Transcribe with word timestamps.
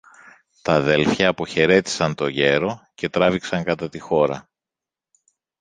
Τ' 0.61 0.69
αδέλφια 0.69 1.27
αποχαιρέτησαν 1.29 2.15
το 2.15 2.27
γέρο 2.27 2.81
και 2.93 3.09
τράβηξαν 3.09 3.63
κατά 3.63 3.89
τη 3.89 3.99
χώρα. 3.99 4.49